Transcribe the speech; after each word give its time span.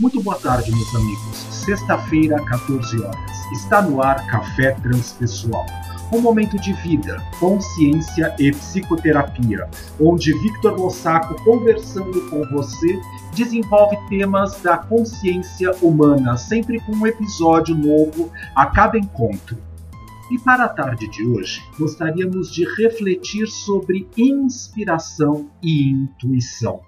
Muito 0.00 0.22
boa 0.22 0.38
tarde, 0.40 0.72
meus 0.72 0.94
amigos. 0.94 1.36
Sexta-feira, 1.50 2.42
14 2.46 3.02
horas. 3.02 3.52
Está 3.52 3.82
no 3.82 4.02
ar 4.02 4.26
Café 4.28 4.70
Transpessoal. 4.80 5.66
Um 6.10 6.22
momento 6.22 6.58
de 6.58 6.72
vida, 6.72 7.22
consciência 7.38 8.34
e 8.38 8.50
psicoterapia, 8.50 9.68
onde 10.00 10.32
Victor 10.38 10.80
Lossaco, 10.80 11.34
conversando 11.44 12.30
com 12.30 12.42
você, 12.46 12.98
desenvolve 13.34 13.98
temas 14.08 14.58
da 14.62 14.78
consciência 14.78 15.70
humana, 15.82 16.34
sempre 16.34 16.80
com 16.80 16.92
um 16.92 17.06
episódio 17.06 17.76
novo 17.76 18.32
a 18.56 18.64
cada 18.64 18.96
encontro. 18.96 19.58
E 20.32 20.38
para 20.38 20.64
a 20.64 20.68
tarde 20.70 21.10
de 21.10 21.26
hoje, 21.26 21.60
gostaríamos 21.78 22.50
de 22.50 22.64
refletir 22.82 23.46
sobre 23.46 24.08
inspiração 24.16 25.50
e 25.62 25.90
intuição. 25.90 26.80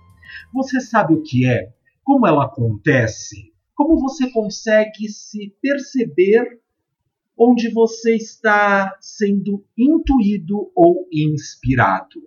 Você 0.55 0.81
sabe 0.81 1.13
o 1.13 1.23
que 1.23 1.47
é? 1.47 1.75
Como 2.05 2.27
ela 2.27 2.45
acontece? 2.45 3.53
Como 3.75 4.01
você 4.01 4.31
consegue 4.31 5.09
se 5.09 5.57
perceber 5.61 6.61
onde 7.39 7.73
você 7.73 8.17
está 8.17 8.97
sendo 9.01 9.65
intuído 9.77 10.71
ou 10.75 11.09
inspirado? 11.13 12.21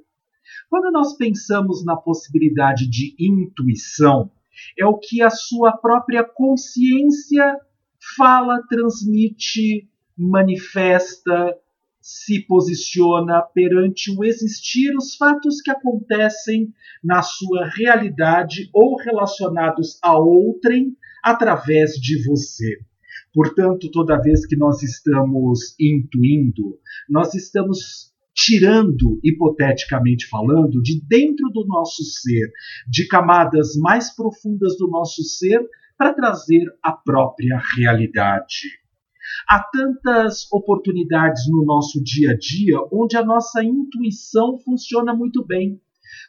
Quando 0.69 0.91
nós 0.91 1.15
pensamos 1.15 1.85
na 1.85 1.95
possibilidade 1.95 2.89
de 2.89 3.15
intuição, 3.19 4.31
é 4.77 4.85
o 4.85 4.97
que 4.97 5.21
a 5.21 5.29
sua 5.29 5.73
própria 5.77 6.23
consciência 6.23 7.59
fala, 8.15 8.61
transmite, 8.69 9.89
manifesta, 10.17 11.57
se 12.05 12.45
posiciona 12.45 13.41
perante 13.41 14.15
o 14.15 14.23
existir 14.23 14.95
os 14.95 15.15
fatos 15.15 15.59
que 15.59 15.71
acontecem 15.71 16.71
na 17.03 17.23
sua 17.23 17.67
realidade 17.67 18.69
ou 18.71 18.95
relacionados 18.95 19.97
a 20.03 20.15
outrem 20.15 20.95
através 21.23 21.93
de 21.93 22.23
você. 22.23 22.77
Portanto, 23.33 23.89
toda 23.89 24.21
vez 24.21 24.45
que 24.45 24.55
nós 24.55 24.83
estamos 24.83 25.75
intuindo, 25.79 26.77
nós 27.09 27.33
estamos 27.33 28.13
tirando, 28.35 29.19
hipoteticamente 29.23 30.27
falando, 30.27 30.83
de 30.83 31.01
dentro 31.07 31.49
do 31.49 31.65
nosso 31.65 32.03
ser, 32.03 32.51
de 32.87 33.07
camadas 33.07 33.75
mais 33.77 34.15
profundas 34.15 34.77
do 34.77 34.87
nosso 34.87 35.23
ser, 35.23 35.59
para 35.97 36.13
trazer 36.13 36.65
a 36.83 36.91
própria 36.91 37.59
realidade. 37.75 38.84
Há 39.47 39.63
tantas 39.71 40.51
oportunidades 40.51 41.49
no 41.49 41.65
nosso 41.65 42.03
dia 42.03 42.31
a 42.31 42.37
dia 42.37 42.77
onde 42.91 43.17
a 43.17 43.23
nossa 43.23 43.63
intuição 43.63 44.57
funciona 44.59 45.13
muito 45.13 45.45
bem. 45.45 45.79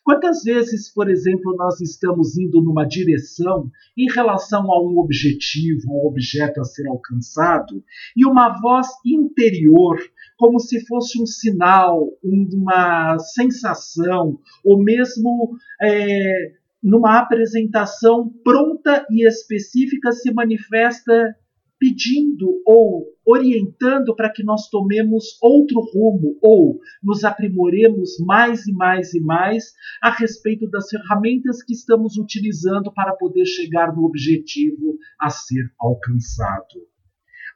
Quantas 0.02 0.42
vezes, 0.42 0.92
por 0.92 1.10
exemplo, 1.10 1.54
nós 1.56 1.80
estamos 1.80 2.38
indo 2.38 2.62
numa 2.62 2.84
direção 2.84 3.70
em 3.96 4.10
relação 4.10 4.70
a 4.72 4.82
um 4.82 4.98
objetivo, 4.98 5.90
um 5.90 6.06
objeto 6.06 6.60
a 6.60 6.64
ser 6.64 6.86
alcançado, 6.86 7.82
e 8.16 8.24
uma 8.24 8.60
voz 8.60 8.86
interior, 9.04 9.98
como 10.36 10.60
se 10.60 10.86
fosse 10.86 11.20
um 11.20 11.26
sinal, 11.26 12.08
uma 12.22 13.18
sensação, 13.18 14.38
ou 14.64 14.82
mesmo 14.82 15.56
é, 15.82 16.52
numa 16.82 17.18
apresentação 17.18 18.32
pronta 18.44 19.04
e 19.10 19.26
específica, 19.26 20.12
se 20.12 20.32
manifesta 20.32 21.34
pedindo 21.78 22.62
ou 22.66 23.06
orientando 23.24 24.14
para 24.14 24.32
que 24.32 24.42
nós 24.42 24.68
tomemos 24.68 25.38
outro 25.42 25.80
rumo 25.80 26.38
ou 26.40 26.78
nos 27.02 27.24
aprimoremos 27.24 28.18
mais 28.20 28.66
e 28.66 28.72
mais 28.72 29.14
e 29.14 29.20
mais 29.20 29.72
a 30.02 30.10
respeito 30.10 30.68
das 30.68 30.88
ferramentas 30.88 31.62
que 31.62 31.72
estamos 31.72 32.16
utilizando 32.16 32.92
para 32.92 33.14
poder 33.14 33.44
chegar 33.44 33.94
no 33.94 34.04
objetivo 34.04 34.96
a 35.20 35.28
ser 35.28 35.70
alcançado. 35.78 36.86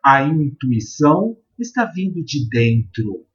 A 0.04 0.22
intuição 0.22 1.36
está 1.58 1.84
vindo 1.84 2.24
de 2.24 2.48
dentro, 2.48 3.26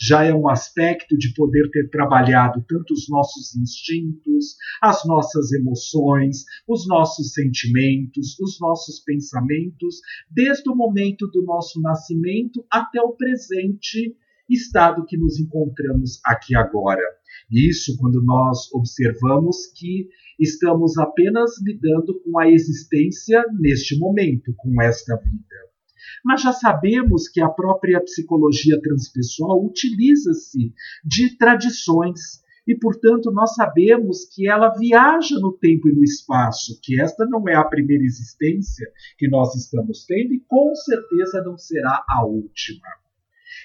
já 0.00 0.24
é 0.24 0.34
um 0.34 0.48
aspecto 0.48 1.16
de 1.16 1.32
poder 1.34 1.70
ter 1.70 1.88
trabalhado 1.90 2.64
tanto 2.68 2.92
os 2.92 3.08
nossos 3.08 3.54
instintos, 3.56 4.56
as 4.82 5.04
nossas 5.04 5.52
emoções, 5.52 6.44
os 6.68 6.86
nossos 6.86 7.32
sentimentos, 7.32 8.38
os 8.40 8.58
nossos 8.60 9.00
pensamentos, 9.00 10.00
desde 10.30 10.68
o 10.70 10.74
momento 10.74 11.26
do 11.28 11.42
nosso 11.44 11.80
nascimento 11.80 12.64
até 12.70 13.00
o 13.00 13.12
presente 13.12 14.16
estado 14.48 15.06
que 15.06 15.16
nos 15.16 15.38
encontramos 15.38 16.20
aqui 16.24 16.54
agora. 16.54 17.02
Isso 17.50 17.96
quando 17.98 18.22
nós 18.22 18.72
observamos 18.72 19.66
que 19.74 20.08
estamos 20.38 20.98
apenas 20.98 21.52
lidando 21.62 22.20
com 22.20 22.38
a 22.38 22.48
existência 22.48 23.44
neste 23.58 23.98
momento, 23.98 24.54
com 24.56 24.82
esta 24.82 25.16
vida 25.16 25.73
mas 26.24 26.42
já 26.42 26.52
sabemos 26.52 27.28
que 27.28 27.40
a 27.40 27.48
própria 27.48 28.00
psicologia 28.00 28.80
transpessoal 28.80 29.64
utiliza-se 29.64 30.72
de 31.04 31.36
tradições 31.36 32.42
e, 32.66 32.74
portanto, 32.74 33.30
nós 33.30 33.54
sabemos 33.54 34.24
que 34.24 34.48
ela 34.48 34.70
viaja 34.70 35.38
no 35.38 35.52
tempo 35.52 35.88
e 35.88 35.92
no 35.92 36.02
espaço, 36.02 36.78
que 36.82 37.00
esta 37.00 37.26
não 37.26 37.46
é 37.48 37.54
a 37.54 37.64
primeira 37.64 38.02
existência 38.02 38.90
que 39.18 39.28
nós 39.28 39.54
estamos 39.54 40.06
tendo 40.06 40.32
e 40.32 40.40
com 40.48 40.74
certeza 40.74 41.42
não 41.44 41.58
será 41.58 42.02
a 42.08 42.24
última. 42.24 42.88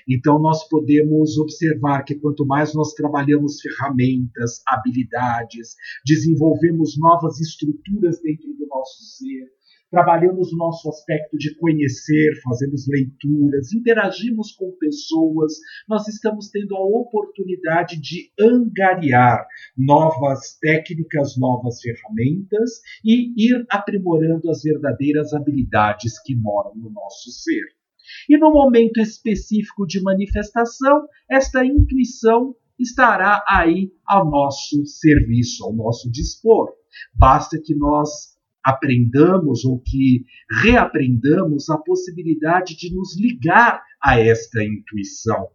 Então, 0.08 0.40
nós 0.40 0.68
podemos 0.68 1.38
observar 1.38 2.04
que 2.04 2.16
quanto 2.16 2.46
mais 2.46 2.74
nós 2.74 2.94
trabalhamos 2.94 3.62
ferramentas, 3.62 4.62
habilidades, 4.68 5.76
desenvolvemos 6.06 6.98
novas 6.98 7.40
estruturas 7.40 8.20
dentro 8.22 8.54
do 8.54 8.68
nosso 8.68 9.04
ser, 9.04 9.52
trabalhamos 9.90 10.52
o 10.54 10.58
nosso 10.58 10.90
aspecto 10.90 11.38
de 11.38 11.56
conhecer, 11.56 12.40
fazemos 12.44 12.88
leituras, 12.88 13.74
interagimos 13.74 14.52
com 14.52 14.72
pessoas, 14.80 15.54
nós 15.88 16.08
estamos 16.08 16.50
tendo 16.50 16.76
a 16.76 16.86
oportunidade 16.86 18.00
de 18.00 18.32
angariar 18.40 19.46
novas 19.78 20.58
técnicas, 20.60 21.38
novas 21.38 21.82
ferramentas 21.82 22.82
e 23.04 23.34
ir 23.38 23.66
aprimorando 23.70 24.50
as 24.50 24.62
verdadeiras 24.62 25.34
habilidades 25.34 26.22
que 26.22 26.36
moram 26.36 26.76
no 26.76 26.90
nosso 26.90 27.32
ser. 27.32 27.64
E 28.28 28.38
no 28.38 28.52
momento 28.52 29.00
específico 29.00 29.86
de 29.86 30.02
manifestação, 30.02 31.08
esta 31.30 31.64
intuição 31.64 32.56
estará 32.80 33.44
aí 33.48 33.92
ao 34.06 34.30
nosso 34.30 34.86
serviço, 34.86 35.66
ao 35.66 35.74
nosso 35.74 36.10
dispor. 36.10 36.74
Basta 37.14 37.60
que 37.64 37.76
nós 37.76 38.39
aprendamos 38.64 39.66
ou 39.66 39.80
que 39.80 40.26
reaprendamos 40.64 41.70
a 41.70 41.78
possibilidade 41.78 42.76
de 42.78 42.94
nos 42.94 43.20
ligar 43.20 43.82
a 44.02 44.20
esta 44.20 44.64
intuição. 44.64 45.50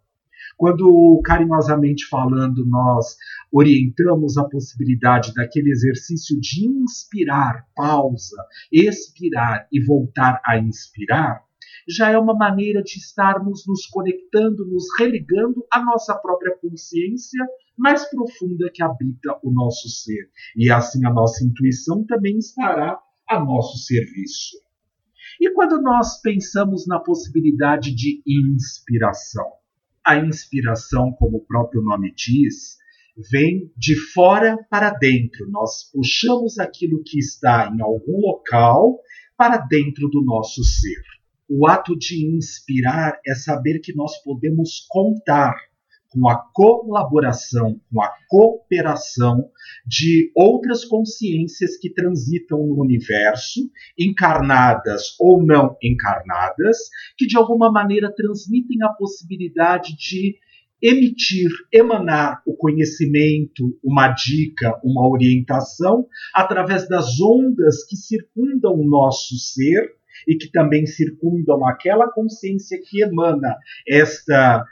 Quando, 0.57 1.21
carinhosamente 1.25 2.07
falando, 2.07 2.65
nós 2.65 3.17
orientamos 3.53 4.37
a 4.37 4.45
possibilidade 4.45 5.35
daquele 5.35 5.71
exercício 5.71 6.39
de 6.41 6.67
inspirar, 6.67 7.67
pausa, 7.75 8.37
expirar 8.71 9.67
e 9.73 9.85
voltar 9.85 10.41
a 10.47 10.59
inspirar, 10.59 11.43
já 11.89 12.11
é 12.11 12.19
uma 12.19 12.35
maneira 12.35 12.83
de 12.83 12.99
estarmos 12.99 13.67
nos 13.67 13.87
conectando, 13.87 14.67
nos 14.67 14.85
religando 14.99 15.65
à 15.71 15.83
nossa 15.83 16.15
própria 16.15 16.57
consciência 16.59 17.45
mais 17.77 18.09
profunda 18.09 18.71
que 18.73 18.83
habita 18.83 19.39
o 19.43 19.51
nosso 19.51 19.89
ser. 19.89 20.31
E 20.57 20.71
assim 20.71 21.05
a 21.05 21.13
nossa 21.13 21.45
intuição 21.45 22.05
também 22.05 22.39
estará 22.39 22.99
a 23.29 23.41
nosso 23.41 23.79
serviço. 23.79 24.57
E 25.41 25.51
quando 25.53 25.81
nós 25.83 26.21
pensamos 26.21 26.87
na 26.87 27.01
possibilidade 27.01 27.95
de 27.95 28.23
inspiração? 28.27 29.47
A 30.05 30.17
inspiração, 30.17 31.13
como 31.13 31.39
o 31.39 31.45
próprio 31.45 31.83
nome 31.83 32.15
diz, 32.15 32.77
vem 33.31 33.73
de 33.77 33.97
fora 34.13 34.57
para 34.71 34.91
dentro. 34.91 35.51
Nós 35.51 35.91
puxamos 35.93 36.59
aquilo 36.59 37.03
que 37.05 37.19
está 37.19 37.73
em 37.75 37.81
algum 37.81 38.21
local 38.21 39.01
para 39.37 39.57
dentro 39.59 40.09
do 40.09 40.23
nosso 40.23 40.63
ser. 40.63 41.03
O 41.49 41.67
ato 41.67 41.97
de 41.97 42.27
inspirar 42.35 43.19
é 43.27 43.35
saber 43.35 43.81
que 43.81 43.95
nós 43.95 44.23
podemos 44.23 44.87
contar 44.89 45.55
com 46.15 46.29
a 46.29 46.37
colaboração, 46.53 47.81
com 47.93 48.01
a 48.01 48.11
cooperação 48.29 49.51
de 49.85 50.31
outras 50.35 50.85
consciências 50.85 51.77
que 51.77 51.93
transitam 51.93 52.67
no 52.67 52.81
universo, 52.81 53.69
encarnadas 53.99 55.17
ou 55.19 55.45
não 55.45 55.77
encarnadas, 55.83 56.79
que 57.19 57.27
de 57.27 57.37
alguma 57.37 57.71
maneira 57.71 58.15
transmitem 58.15 58.83
a 58.83 58.91
possibilidade 58.91 59.97
de 59.97 60.37
emitir, 60.81 61.51
emanar 61.73 62.43
o 62.47 62.55
conhecimento, 62.57 63.77
uma 63.83 64.09
dica, 64.09 64.79
uma 64.85 65.09
orientação 65.09 66.07
através 66.35 66.89
das 66.89 67.21
ondas 67.21 67.85
que 67.87 67.97
circundam 67.97 68.75
o 68.75 68.89
nosso 68.89 69.35
ser 69.37 69.95
e 70.27 70.37
que 70.37 70.51
também 70.51 70.87
circundam 70.87 71.67
aquela 71.67 72.11
consciência 72.11 72.79
que 72.83 73.03
emana 73.03 73.57
esta 73.89 74.65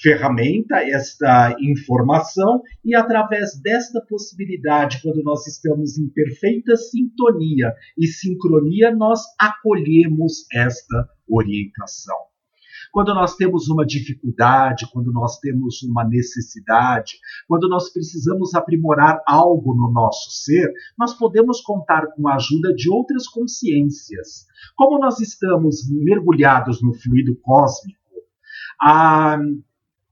ferramenta, 0.00 0.82
esta 0.82 1.54
informação, 1.60 2.60
e 2.84 2.94
através 2.94 3.60
desta 3.62 4.00
possibilidade, 4.00 5.00
quando 5.02 5.22
nós 5.22 5.46
estamos 5.46 5.96
em 5.96 6.08
perfeita 6.08 6.76
sintonia 6.76 7.72
e 7.96 8.06
sincronia, 8.06 8.94
nós 8.94 9.20
acolhemos 9.38 10.46
esta 10.52 11.08
orientação. 11.28 12.31
Quando 12.92 13.14
nós 13.14 13.34
temos 13.36 13.68
uma 13.68 13.86
dificuldade, 13.86 14.86
quando 14.92 15.10
nós 15.10 15.38
temos 15.38 15.82
uma 15.82 16.04
necessidade, 16.04 17.14
quando 17.48 17.66
nós 17.66 17.90
precisamos 17.90 18.54
aprimorar 18.54 19.22
algo 19.26 19.74
no 19.74 19.90
nosso 19.90 20.30
ser, 20.30 20.70
nós 20.98 21.14
podemos 21.14 21.62
contar 21.62 22.08
com 22.14 22.28
a 22.28 22.34
ajuda 22.34 22.74
de 22.74 22.90
outras 22.90 23.26
consciências. 23.26 24.46
Como 24.76 24.98
nós 24.98 25.20
estamos 25.20 25.88
mergulhados 25.90 26.82
no 26.82 26.92
fluido 26.92 27.34
cósmico, 27.36 27.98
a 28.78 29.38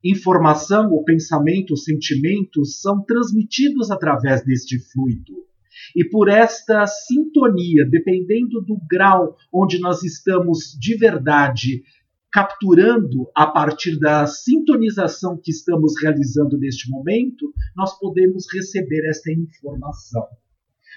informação, 0.02 0.90
o 0.90 1.04
pensamento, 1.04 1.74
os 1.74 1.84
sentimentos 1.84 2.80
são 2.80 3.04
transmitidos 3.04 3.90
através 3.90 4.42
deste 4.42 4.78
fluido. 4.90 5.44
E 5.94 6.04
por 6.04 6.28
esta 6.28 6.86
sintonia, 6.86 7.86
dependendo 7.88 8.60
do 8.62 8.78
grau 8.88 9.36
onde 9.52 9.78
nós 9.78 10.02
estamos 10.02 10.76
de 10.78 10.96
verdade 10.96 11.82
capturando 12.32 13.30
a 13.34 13.46
partir 13.46 13.98
da 13.98 14.26
sintonização 14.26 15.40
que 15.42 15.50
estamos 15.50 15.94
realizando 16.00 16.58
neste 16.58 16.90
momento, 16.90 17.52
nós 17.76 17.98
podemos 17.98 18.46
receber 18.52 19.08
esta 19.08 19.32
informação. 19.32 20.26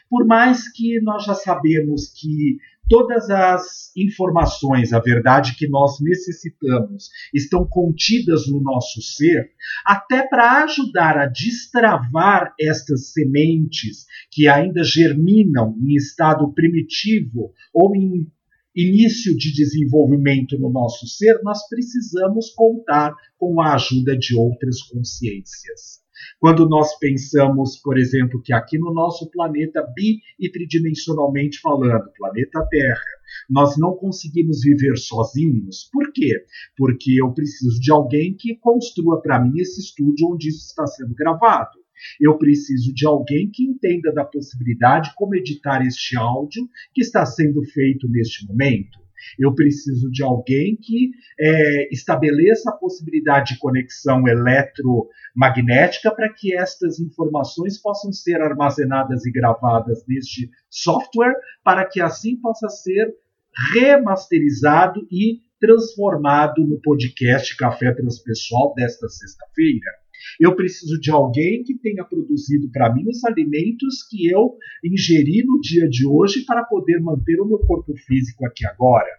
Por 0.10 0.26
mais 0.28 0.72
que 0.72 1.02
nós 1.02 1.26
já 1.26 1.34
sabemos 1.34 2.12
que 2.14 2.58
todas 2.88 3.30
as 3.30 3.92
informações, 3.96 4.94
a 4.94 5.00
verdade 5.00 5.56
que 5.58 5.68
nós 5.68 6.00
necessitamos, 6.02 7.10
estão 7.34 7.66
contidas 7.66 8.48
no 8.48 8.62
nosso 8.62 9.02
ser, 9.02 9.50
até 9.86 10.28
para 10.28 10.64
ajudar 10.64 11.18
a 11.18 11.26
destravar 11.26 12.54
estas 12.60 13.12
sementes 13.12 14.06
que 14.30 14.48
ainda 14.48 14.84
germinam 14.84 15.76
em 15.82 15.96
estado 15.96 16.52
primitivo 16.54 17.52
ou 17.74 17.96
em 17.96 18.28
início 18.76 19.36
de 19.38 19.54
desenvolvimento 19.54 20.58
no 20.58 20.72
nosso 20.72 21.08
ser, 21.08 21.40
nós 21.44 21.68
precisamos 21.68 22.50
contar 22.56 23.14
com 23.38 23.62
a 23.62 23.76
ajuda 23.76 24.18
de 24.18 24.36
outras 24.36 24.82
consciências. 24.84 26.04
Quando 26.40 26.68
nós 26.68 26.98
pensamos, 27.00 27.78
por 27.82 27.98
exemplo, 27.98 28.42
que 28.42 28.54
aqui 28.54 28.78
no 28.78 28.94
nosso 28.94 29.30
planeta 29.30 29.82
bi 29.96 30.20
e 30.40 30.50
tridimensionalmente 30.50 31.60
falando, 31.60 32.12
planeta 32.18 32.66
Terra, 32.70 33.02
nós 33.50 33.78
não 33.78 33.96
conseguimos 33.96 34.62
viver 34.62 34.98
sozinhos. 34.98 35.90
Por 35.92 36.12
quê? 36.12 36.46
Porque 36.78 37.22
eu 37.22 37.34
preciso 37.34 37.80
de 37.80 37.92
alguém 37.92 38.36
que 38.38 38.56
construa 38.58 39.22
para 39.22 39.44
mim 39.44 39.60
esse 39.60 39.82
estúdio 39.82 40.30
onde 40.34 40.50
isso 40.50 40.66
está 40.68 40.86
sendo 40.86 41.14
gravado. 41.14 41.83
Eu 42.20 42.38
preciso 42.38 42.94
de 42.94 43.06
alguém 43.06 43.50
que 43.52 43.64
entenda 43.64 44.12
da 44.14 44.26
possibilidade 44.26 45.12
como 45.16 45.36
editar 45.36 45.86
este 45.86 46.18
áudio 46.18 46.68
que 46.94 47.02
está 47.02 47.26
sendo 47.26 47.64
feito 47.64 48.10
neste 48.10 48.46
momento. 48.48 49.04
Eu 49.40 49.54
preciso 49.54 50.10
de 50.12 50.24
alguém 50.24 50.76
que 50.76 51.12
é, 51.40 51.94
estabeleça 51.94 52.70
a 52.70 52.76
possibilidade 52.76 53.54
de 53.54 53.60
conexão 53.60 54.28
eletromagnética 54.28 56.14
para 56.14 56.32
que 56.34 56.56
estas 56.56 57.00
informações 57.00 57.82
possam 57.82 58.12
ser 58.12 58.42
armazenadas 58.42 59.26
e 59.26 59.32
gravadas 59.32 60.04
neste 60.08 60.50
software, 60.70 61.36
para 61.64 61.86
que 61.86 62.02
assim 62.02 62.36
possa 62.38 62.68
ser 62.70 63.14
remasterizado 63.74 65.08
e 65.12 65.42
transformado 65.60 66.66
no 66.66 66.80
podcast 66.82 67.56
Café 67.56 67.94
Transpessoal 67.94 68.74
desta 68.74 69.08
sexta-feira. 69.08 70.03
Eu 70.40 70.56
preciso 70.56 71.00
de 71.00 71.12
alguém 71.12 71.64
que 71.64 71.78
tenha 71.78 72.04
produzido 72.04 72.70
para 72.72 72.94
mim 72.94 73.04
os 73.08 73.24
alimentos 73.24 74.04
que 74.10 74.30
eu 74.30 74.58
ingeri 74.84 75.44
no 75.46 75.60
dia 75.60 75.88
de 75.88 76.06
hoje 76.08 76.46
para 76.46 76.64
poder 76.64 77.00
manter 77.00 77.40
o 77.40 77.46
meu 77.46 77.60
corpo 77.60 77.94
físico 77.96 78.46
aqui 78.46 78.66
agora. 78.66 79.10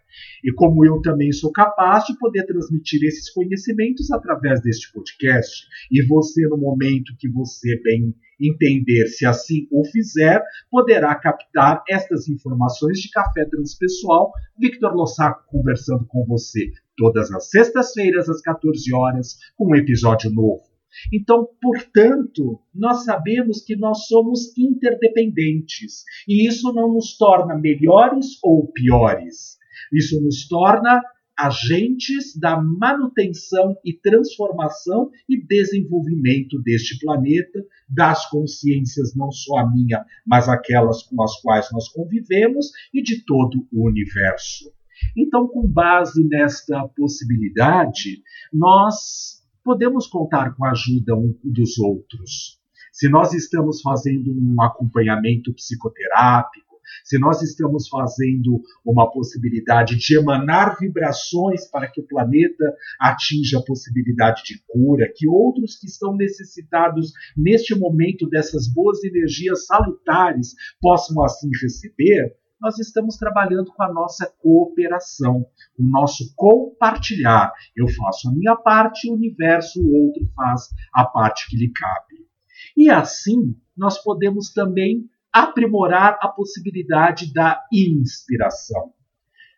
E 0.45 0.53
como 0.53 0.85
eu 0.85 1.01
também 1.01 1.33
sou 1.33 1.51
capaz 1.51 2.05
de 2.05 2.17
poder 2.19 2.45
transmitir 2.47 3.03
esses 3.05 3.31
conhecimentos 3.31 4.11
através 4.13 4.63
deste 4.63 4.93
podcast, 4.93 5.67
e 5.91 6.03
você, 6.07 6.47
no 6.47 6.57
momento 6.57 7.17
que 7.19 7.29
você 7.29 7.81
bem 7.83 8.15
entender, 8.41 9.07
se 9.09 9.25
assim 9.27 9.67
o 9.71 9.85
fizer, 9.85 10.43
poderá 10.71 11.15
captar 11.15 11.83
estas 11.89 12.29
informações 12.29 12.99
de 12.99 13.11
Café 13.11 13.45
Transpessoal. 13.45 14.33
Victor 14.59 14.95
Lossaco 14.95 15.45
conversando 15.49 16.05
com 16.07 16.25
você 16.27 16.71
todas 16.97 17.31
as 17.33 17.51
sextas-feiras 17.51 18.29
às 18.29 18.41
14 18.41 18.95
horas 18.95 19.39
com 19.57 19.73
um 19.73 19.77
episódio 19.77 20.31
novo. 20.31 20.74
Então, 21.13 21.49
portanto, 21.61 22.61
nós 22.75 23.05
sabemos 23.05 23.63
que 23.63 23.77
nós 23.77 24.07
somos 24.07 24.57
interdependentes 24.57 26.05
e 26.29 26.49
isso 26.49 26.73
não 26.73 26.93
nos 26.93 27.17
torna 27.17 27.57
melhores 27.57 28.39
ou 28.43 28.71
piores. 28.73 29.59
Isso 29.93 30.21
nos 30.23 30.47
torna 30.49 31.01
agentes 31.37 32.39
da 32.39 32.61
manutenção 32.61 33.77
e 33.85 33.93
transformação 33.93 35.11
e 35.29 35.45
desenvolvimento 35.45 36.61
deste 36.63 36.99
planeta, 37.01 37.65
das 37.89 38.29
consciências, 38.31 39.15
não 39.17 39.31
só 39.31 39.59
a 39.59 39.71
minha, 39.71 40.05
mas 40.27 40.49
aquelas 40.49 41.03
com 41.03 41.23
as 41.23 41.41
quais 41.41 41.69
nós 41.73 41.89
convivemos 41.89 42.71
e 42.93 43.03
de 43.03 43.25
todo 43.25 43.67
o 43.73 43.89
universo. 43.89 44.73
Então, 45.17 45.49
com 45.49 45.67
base 45.67 46.25
nesta 46.25 46.87
possibilidade, 46.89 48.23
nós 48.53 49.34
podemos 49.65 50.07
contar 50.07 50.55
com 50.55 50.65
a 50.65 50.71
ajuda 50.71 51.17
um 51.17 51.35
dos 51.43 51.79
outros. 51.79 52.61
Se 52.93 53.09
nós 53.09 53.33
estamos 53.33 53.81
fazendo 53.81 54.31
um 54.31 54.63
acompanhamento 54.63 55.53
psicoterápico, 55.53 56.75
se 57.03 57.19
nós 57.19 57.43
estamos 57.43 57.89
fazendo 57.89 58.61
uma 58.85 59.11
possibilidade 59.11 59.97
de 59.97 60.17
emanar 60.17 60.77
vibrações 60.79 61.67
para 61.69 61.91
que 61.91 62.01
o 62.01 62.07
planeta 62.07 62.65
atinja 63.01 63.59
a 63.59 63.65
possibilidade 63.65 64.43
de 64.45 64.63
cura, 64.69 65.11
que 65.15 65.27
outros 65.27 65.77
que 65.77 65.87
estão 65.87 66.15
necessitados 66.15 67.13
neste 67.37 67.75
momento 67.75 68.29
dessas 68.29 68.69
boas 68.73 69.03
energias 69.03 69.67
salutares 69.67 70.55
possam 70.81 71.23
assim 71.25 71.51
receber, 71.61 72.37
nós 72.65 72.79
estamos 72.79 73.19
trabalhando 73.19 73.71
com 73.75 73.83
a 73.83 73.93
nossa 73.93 74.33
cooperação, 74.41 75.47
o 75.79 75.83
nosso 75.83 76.35
compartilhar. 76.35 77.53
Eu 77.77 77.87
faço 77.89 78.31
a 78.31 78.33
minha 78.33 78.57
parte, 78.57 79.11
o 79.11 79.13
universo, 79.13 79.83
o 79.83 80.07
outro 80.07 80.27
faz 80.35 80.71
a 80.95 81.05
parte 81.05 81.47
que 81.51 81.59
lhe 81.59 81.71
cabe. 81.71 82.27
E 82.75 82.89
assim, 82.89 83.55
nós 83.77 84.03
podemos 84.03 84.51
também 84.51 85.05
aprimorar 85.31 86.17
a 86.23 86.29
possibilidade 86.29 87.35
da 87.35 87.63
inspiração. 87.71 88.95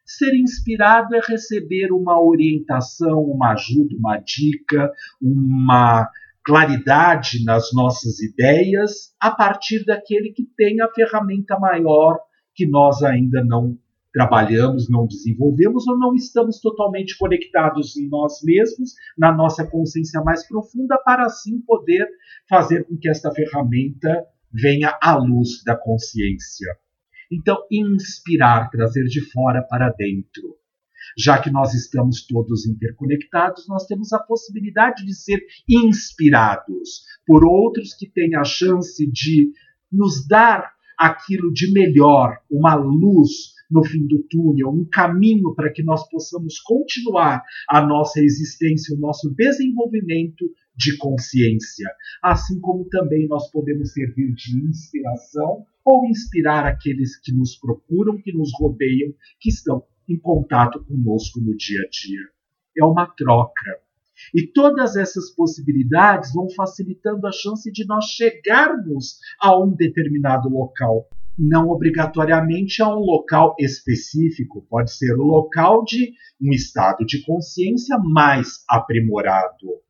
Ser 0.05 0.35
inspirado 0.35 1.15
é 1.15 1.21
receber 1.29 1.93
uma 1.93 2.21
orientação, 2.21 3.23
uma 3.23 3.53
ajuda, 3.53 3.95
uma 3.97 4.19
dica, 4.19 4.91
uma 5.23 6.11
claridade 6.45 7.45
nas 7.45 7.73
nossas 7.73 8.21
ideias 8.21 9.15
a 9.21 9.31
partir 9.31 9.85
daquele 9.85 10.33
que 10.33 10.45
tem 10.57 10.81
a 10.81 10.89
ferramenta 10.89 11.57
maior 11.59 12.19
que 12.57 12.67
nós 12.67 13.03
ainda 13.03 13.45
não 13.45 13.79
trabalhamos, 14.17 14.89
não 14.89 15.07
desenvolvemos 15.07 15.87
ou 15.87 15.99
não 15.99 16.15
estamos 16.15 16.59
totalmente 16.59 17.19
conectados 17.19 17.99
em 17.99 18.09
nós 18.09 18.43
mesmos, 18.43 18.95
na 19.17 19.31
nossa 19.31 19.67
consciência 19.67 20.23
mais 20.23 20.49
profunda, 20.49 20.97
para 21.05 21.27
assim 21.27 21.61
poder 21.61 22.09
fazer 22.49 22.85
com 22.85 22.97
que 22.97 23.11
esta 23.11 23.31
ferramenta 23.31 24.25
venha 24.51 24.99
à 25.03 25.17
luz 25.17 25.63
da 25.65 25.77
consciência. 25.77 26.67
Então, 27.31 27.59
inspirar, 27.71 28.71
trazer 28.71 29.05
de 29.05 29.21
fora 29.21 29.63
para 29.63 29.91
dentro. 29.91 30.57
Já 31.19 31.39
que 31.39 31.51
nós 31.51 31.75
estamos 31.75 32.27
todos 32.27 32.67
interconectados, 32.67 33.69
nós 33.69 33.87
temos 33.87 34.15
a 34.15 34.19
possibilidade 34.19 35.05
de 35.05 35.15
ser 35.15 35.41
inspirados 35.69 37.03
por 37.27 37.45
outros 37.45 37.95
que 37.95 38.09
têm 38.09 38.35
a 38.35 38.45
chance 38.45 39.07
de 39.11 39.53
nos 39.93 40.27
dar 40.27 40.76
aquilo 40.99 41.53
de 41.53 41.73
melhor, 41.73 42.39
uma 42.51 42.75
luz 42.75 43.55
no 43.71 43.85
fim 43.85 44.07
do 44.07 44.23
túnel, 44.31 44.71
um 44.71 44.87
caminho 44.91 45.55
para 45.55 45.73
que 45.73 45.83
nós 45.83 46.09
possamos 46.09 46.61
continuar 46.61 47.43
a 47.69 47.85
nossa 47.85 48.21
existência, 48.21 48.97
o 48.97 49.01
nosso 49.01 49.35
desenvolvimento 49.35 50.45
de 50.77 50.97
consciência. 50.99 51.89
Assim 52.23 52.61
como 52.61 52.89
também 52.89 53.27
nós 53.27 53.51
podemos 53.51 53.93
servir 53.93 54.33
de 54.35 54.69
inspiração 54.69 55.65
ou 55.85 56.07
inspirar 56.07 56.67
aqueles 56.67 57.19
que 57.21 57.33
nos 57.33 57.57
procuram, 57.57 58.21
que 58.21 58.33
nos 58.33 58.51
rodeiam, 58.59 59.13
que 59.41 59.49
estão 59.49 59.83
em 60.09 60.19
contato 60.19 60.85
conosco 60.85 61.41
no 61.41 61.57
dia 61.57 61.81
a 61.81 61.89
dia. 61.89 62.21
É 62.79 62.85
uma 62.85 63.07
troca. 63.07 63.86
E 64.35 64.47
todas 64.47 64.97
essas 64.97 65.31
possibilidades 65.31 66.33
vão 66.33 66.49
facilitando 66.51 67.27
a 67.27 67.33
chance 67.33 67.71
de 67.71 67.87
nós 67.87 68.07
chegarmos 68.07 69.19
a 69.41 69.59
um 69.59 69.75
determinado 69.75 70.49
local. 70.49 71.09
Não 71.39 71.69
obrigatoriamente 71.69 72.83
a 72.83 72.89
um 72.89 73.01
local 73.01 73.55
específico, 73.59 74.67
pode 74.71 74.93
ser 74.93 75.15
o 75.19 75.25
local 75.25 75.85
de 75.85 76.13
um 76.41 76.53
estado 76.53 77.05
de 77.05 77.23
consciência 77.25 77.99
mais 77.99 78.65
aprimorado 78.69 79.87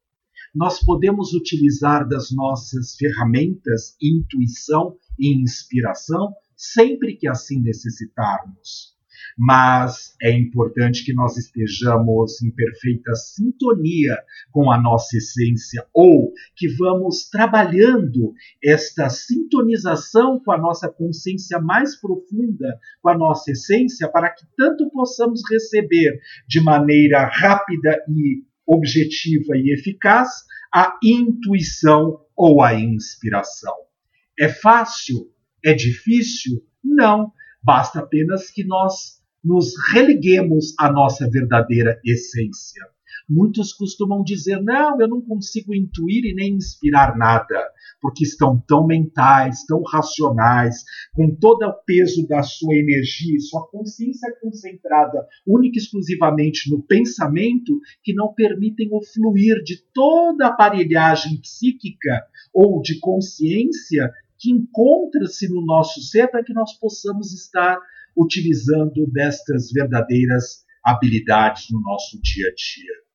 nós 0.56 0.82
podemos 0.82 1.34
utilizar 1.34 2.08
das 2.08 2.30
nossas 2.30 2.96
ferramentas 2.96 3.94
intuição 4.00 4.96
e 5.18 5.34
inspiração 5.42 6.34
sempre 6.56 7.14
que 7.14 7.28
assim 7.28 7.60
necessitarmos 7.60 8.95
mas 9.36 10.14
é 10.20 10.30
importante 10.30 11.04
que 11.04 11.14
nós 11.14 11.36
estejamos 11.36 12.42
em 12.42 12.50
perfeita 12.50 13.14
sintonia 13.14 14.16
com 14.50 14.70
a 14.70 14.80
nossa 14.80 15.16
essência 15.16 15.86
ou 15.92 16.32
que 16.56 16.68
vamos 16.68 17.28
trabalhando 17.28 18.32
esta 18.62 19.08
sintonização 19.08 20.40
com 20.40 20.52
a 20.52 20.58
nossa 20.58 20.88
consciência 20.88 21.58
mais 21.60 21.96
profunda, 22.00 22.78
com 23.00 23.08
a 23.08 23.16
nossa 23.16 23.52
essência, 23.52 24.08
para 24.08 24.30
que 24.30 24.44
tanto 24.56 24.90
possamos 24.90 25.42
receber 25.50 26.20
de 26.46 26.60
maneira 26.60 27.24
rápida 27.26 28.02
e 28.08 28.44
objetiva 28.66 29.56
e 29.56 29.72
eficaz 29.72 30.28
a 30.72 30.98
intuição 31.02 32.20
ou 32.36 32.62
a 32.62 32.74
inspiração. 32.74 33.74
É 34.38 34.48
fácil? 34.48 35.30
É 35.64 35.72
difícil? 35.72 36.62
Não. 36.84 37.32
Basta 37.62 38.00
apenas 38.00 38.50
que 38.50 38.64
nós 38.64 39.15
nos 39.46 39.74
religuemos 39.92 40.74
à 40.76 40.90
nossa 40.90 41.30
verdadeira 41.30 42.00
essência. 42.04 42.82
Muitos 43.28 43.72
costumam 43.72 44.22
dizer: 44.22 44.60
não, 44.62 45.00
eu 45.00 45.08
não 45.08 45.20
consigo 45.20 45.74
intuir 45.74 46.24
e 46.24 46.34
nem 46.34 46.54
inspirar 46.54 47.16
nada, 47.16 47.70
porque 48.00 48.24
estão 48.24 48.62
tão 48.66 48.86
mentais, 48.86 49.64
tão 49.66 49.82
racionais, 49.82 50.84
com 51.12 51.34
todo 51.34 51.64
o 51.64 51.72
peso 51.84 52.26
da 52.26 52.42
sua 52.42 52.74
energia, 52.74 53.38
sua 53.40 53.66
consciência 53.68 54.32
concentrada 54.40 55.26
única 55.46 55.78
e 55.78 55.82
exclusivamente 55.82 56.70
no 56.70 56.82
pensamento, 56.82 57.80
que 58.02 58.14
não 58.14 58.32
permitem 58.32 58.88
o 58.92 59.00
fluir 59.02 59.62
de 59.62 59.76
toda 59.92 60.46
a 60.46 60.50
aparelhagem 60.50 61.40
psíquica 61.40 62.24
ou 62.52 62.80
de 62.80 62.98
consciência 63.00 64.12
que 64.38 64.50
encontra-se 64.50 65.48
no 65.48 65.64
nosso 65.64 66.00
ser 66.00 66.28
para 66.28 66.44
que 66.44 66.52
nós 66.52 66.78
possamos 66.78 67.32
estar 67.32 67.78
utilizando 68.16 69.06
destas 69.12 69.70
verdadeiras 69.70 70.64
habilidades 70.84 71.66
no 71.70 71.80
nosso 71.80 72.20
dia 72.22 72.48
a 72.48 72.54
dia. 72.54 73.06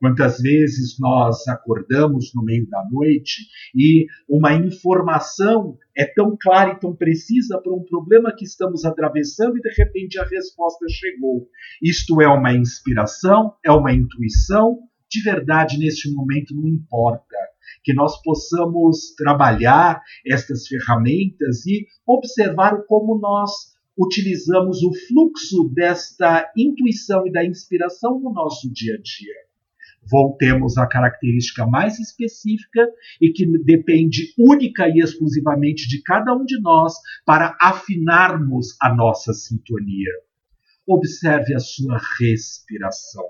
Quantas 0.00 0.40
vezes 0.40 0.98
nós 0.98 1.46
acordamos 1.46 2.32
no 2.34 2.42
meio 2.42 2.66
da 2.70 2.82
noite 2.90 3.42
e 3.74 4.06
uma 4.26 4.54
informação 4.54 5.76
é 5.94 6.06
tão 6.06 6.38
clara 6.40 6.72
e 6.72 6.80
tão 6.80 6.96
precisa 6.96 7.60
para 7.60 7.74
um 7.74 7.84
problema 7.84 8.34
que 8.34 8.46
estamos 8.46 8.86
atravessando 8.86 9.58
e 9.58 9.60
de 9.60 9.70
repente 9.76 10.18
a 10.18 10.24
resposta 10.24 10.86
chegou. 10.88 11.46
Isto 11.82 12.22
é 12.22 12.28
uma 12.28 12.54
inspiração, 12.54 13.54
é 13.62 13.70
uma 13.70 13.92
intuição, 13.92 14.78
de 15.10 15.20
verdade 15.22 15.78
neste 15.78 16.10
momento 16.14 16.54
não 16.54 16.66
importa. 16.66 17.36
Que 17.84 17.92
nós 17.92 18.20
possamos 18.22 19.14
trabalhar 19.16 20.00
estas 20.26 20.66
ferramentas 20.66 21.66
e 21.66 21.86
observar 22.06 22.84
como 22.86 23.18
nós 23.20 23.50
utilizamos 24.00 24.82
o 24.82 24.92
fluxo 25.06 25.68
desta 25.74 26.50
intuição 26.56 27.26
e 27.26 27.30
da 27.30 27.44
inspiração 27.44 28.18
no 28.18 28.32
nosso 28.32 28.72
dia 28.72 28.94
a 28.94 28.96
dia. 28.96 29.34
Voltemos 30.10 30.78
à 30.78 30.86
característica 30.86 31.66
mais 31.66 31.98
específica 32.00 32.88
e 33.20 33.30
que 33.30 33.46
depende 33.62 34.32
única 34.38 34.88
e 34.88 34.98
exclusivamente 35.00 35.86
de 35.86 36.02
cada 36.02 36.34
um 36.34 36.44
de 36.46 36.58
nós 36.62 36.94
para 37.26 37.54
afinarmos 37.60 38.74
a 38.80 38.94
nossa 38.94 39.34
sintonia. 39.34 40.10
Observe 40.86 41.54
a 41.54 41.58
sua 41.58 42.00
respiração. 42.18 43.24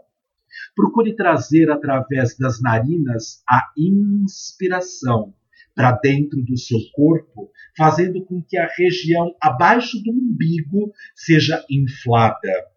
Procure 0.76 1.16
trazer 1.16 1.68
através 1.70 2.36
das 2.38 2.62
narinas 2.62 3.42
a 3.48 3.72
inspiração 3.76 5.34
para 5.74 5.92
dentro 5.92 6.42
do 6.42 6.56
seu 6.56 6.78
corpo, 6.92 7.50
fazendo 7.76 8.24
com 8.24 8.42
que 8.42 8.56
a 8.56 8.68
região 8.76 9.34
abaixo 9.40 10.02
do 10.02 10.10
umbigo 10.10 10.92
seja 11.14 11.64
inflada. 11.70 12.70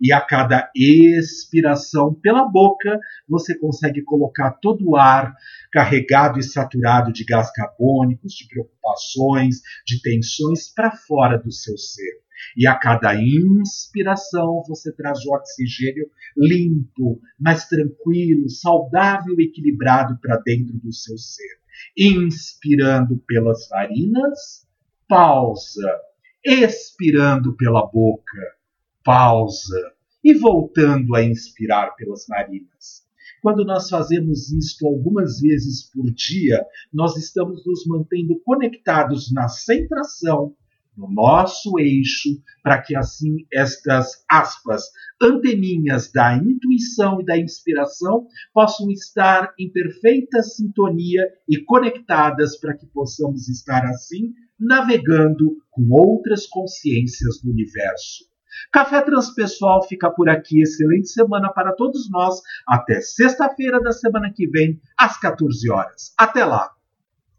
E 0.00 0.12
a 0.12 0.20
cada 0.20 0.70
expiração 0.74 2.14
pela 2.14 2.44
boca, 2.44 2.98
você 3.28 3.58
consegue 3.58 4.02
colocar 4.02 4.52
todo 4.52 4.90
o 4.90 4.96
ar 4.96 5.34
carregado 5.72 6.38
e 6.38 6.42
saturado 6.42 7.12
de 7.12 7.24
gás 7.24 7.50
carbônicos, 7.52 8.34
de 8.34 8.46
preocupações, 8.48 9.60
de 9.86 10.00
tensões 10.02 10.72
para 10.72 10.90
fora 10.90 11.38
do 11.38 11.50
seu 11.50 11.76
ser. 11.78 12.20
E 12.54 12.66
a 12.66 12.74
cada 12.74 13.14
inspiração 13.14 14.62
você 14.68 14.92
traz 14.92 15.24
o 15.24 15.32
oxigênio 15.32 16.10
limpo, 16.36 17.18
mais 17.40 17.66
tranquilo, 17.66 18.50
saudável 18.50 19.34
e 19.38 19.44
equilibrado 19.44 20.18
para 20.20 20.36
dentro 20.44 20.76
do 20.78 20.92
seu 20.92 21.16
ser 21.16 21.65
inspirando 21.96 23.18
pelas 23.26 23.68
narinas, 23.70 24.66
pausa, 25.08 26.00
expirando 26.44 27.56
pela 27.56 27.86
boca, 27.86 28.54
pausa 29.04 29.92
e 30.22 30.34
voltando 30.34 31.14
a 31.14 31.22
inspirar 31.22 31.94
pelas 31.96 32.26
narinas. 32.28 33.06
Quando 33.42 33.64
nós 33.64 33.88
fazemos 33.88 34.50
isto 34.50 34.86
algumas 34.86 35.40
vezes 35.40 35.88
por 35.90 36.10
dia, 36.12 36.64
nós 36.92 37.16
estamos 37.16 37.64
nos 37.64 37.86
mantendo 37.86 38.40
conectados 38.44 39.32
na 39.32 39.48
centração 39.48 40.56
no 40.96 41.12
nosso 41.12 41.78
eixo, 41.78 42.30
para 42.62 42.80
que 42.80 42.96
assim 42.96 43.46
estas 43.52 44.24
aspas, 44.28 44.84
anteninhas 45.20 46.10
da 46.10 46.34
intuição 46.36 47.20
e 47.20 47.24
da 47.24 47.38
inspiração 47.38 48.26
possam 48.52 48.90
estar 48.90 49.52
em 49.58 49.70
perfeita 49.70 50.42
sintonia 50.42 51.22
e 51.48 51.62
conectadas 51.64 52.58
para 52.58 52.76
que 52.76 52.86
possamos 52.86 53.48
estar 53.48 53.84
assim 53.86 54.32
navegando 54.58 55.56
com 55.70 55.86
outras 55.90 56.46
consciências 56.46 57.40
do 57.42 57.50
universo. 57.50 58.24
Café 58.72 59.02
Transpessoal 59.02 59.86
fica 59.86 60.10
por 60.10 60.28
aqui. 60.28 60.62
Excelente 60.62 61.08
semana 61.08 61.52
para 61.52 61.74
todos 61.74 62.10
nós. 62.10 62.40
Até 62.66 63.00
sexta-feira 63.00 63.80
da 63.80 63.92
semana 63.92 64.32
que 64.34 64.48
vem, 64.48 64.80
às 64.98 65.18
14 65.20 65.70
horas. 65.70 66.14
Até 66.18 66.44
lá! 66.44 66.75